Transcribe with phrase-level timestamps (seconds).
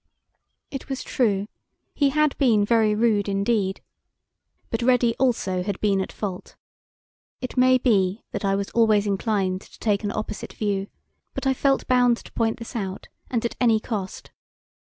[0.71, 1.47] It was true.
[1.93, 3.81] He had been very rude indeed.
[4.71, 6.55] But Ready also had been at fault.
[7.39, 10.87] It may be that I was always inclined to take an opposite view,
[11.35, 14.31] but I felt bound to point this out, and at any cost.